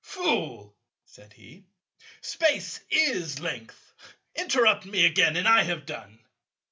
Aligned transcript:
"Fool," 0.03 0.75
said 1.05 1.31
he, 1.33 1.65
"Space 2.21 2.79
is 2.89 3.39
Length. 3.39 3.93
Interrupt 4.33 4.87
me 4.87 5.05
again, 5.05 5.37
and 5.37 5.47
I 5.47 5.61
have 5.61 5.85
done." 5.85 6.17